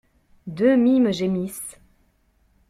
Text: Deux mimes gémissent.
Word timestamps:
Deux 0.47 0.75
mimes 0.77 1.11
gémissent. 1.11 1.79